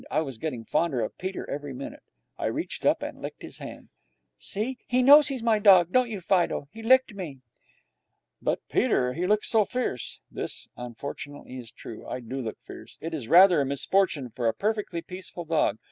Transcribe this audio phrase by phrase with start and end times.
[0.09, 2.01] I was getting fonder of Peter every minute.
[2.35, 3.89] I reached up and licked his hand.
[4.35, 4.79] 'See!
[4.87, 6.67] He knows he's my dog, don't you, Fido?
[6.71, 7.41] He licked me.'
[8.41, 12.07] 'But, Peter, he looks so fierce.' This, unfortunately, is true.
[12.07, 12.97] I do look fierce.
[12.99, 15.77] It is rather a misfortune for a perfectly peaceful dog.